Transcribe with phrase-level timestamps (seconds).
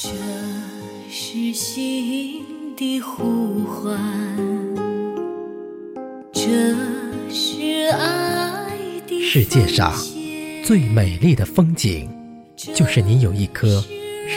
[0.00, 0.10] 这
[1.10, 2.44] 是心
[2.76, 3.98] 的呼唤，
[6.32, 6.76] 这
[7.34, 9.92] 是爱的世界上
[10.64, 12.08] 最美丽的风景，
[12.76, 13.84] 就是你有一颗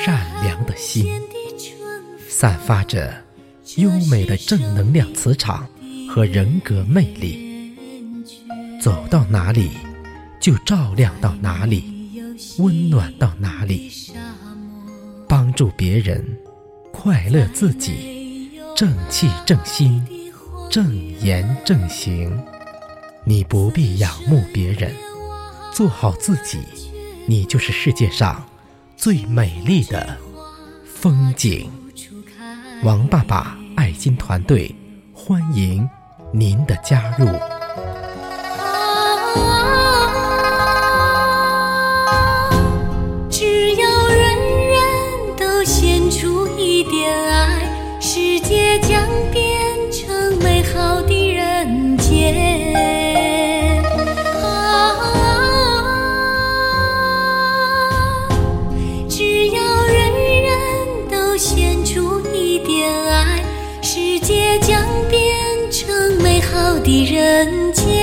[0.04, 1.06] 善良的心，
[2.28, 3.14] 散发着
[3.76, 5.70] 优美的正能量磁场
[6.10, 7.76] 和人格魅力，
[8.82, 9.70] 走到哪里
[10.40, 11.84] 就照亮到哪里，
[12.58, 13.92] 温暖到哪里。
[15.62, 16.26] 帮助别人，
[16.92, 20.04] 快乐自己，正气正心，
[20.72, 22.36] 正言正行。
[23.26, 24.92] 你不必仰慕别人，
[25.72, 26.58] 做好自己，
[27.28, 28.44] 你就是世界上
[28.98, 30.18] 最美丽的
[30.84, 31.70] 风景。
[32.82, 34.76] 王爸爸爱心团队
[35.14, 35.88] 欢迎
[36.34, 37.28] 您的加入。
[46.12, 49.42] 出一点爱，世界将变
[49.90, 53.82] 成美好的人间。
[54.36, 55.00] 啊，
[59.08, 60.12] 只要人
[60.44, 60.52] 人
[61.10, 63.42] 都献出一点爱，
[63.82, 65.88] 世界将变成
[66.22, 68.01] 美好的人间。